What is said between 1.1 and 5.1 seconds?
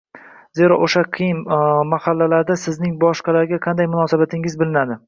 qiyin lahzalarda sizning boshqalarga qanday munosabatdaligingiz bilinadi.